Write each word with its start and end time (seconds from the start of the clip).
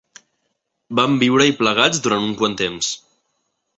Vam 0.99 1.19
viure-hi 1.23 1.55
plegats 1.59 2.01
durant 2.07 2.27
un 2.29 2.33
quant 2.41 2.57
temps. 2.63 2.91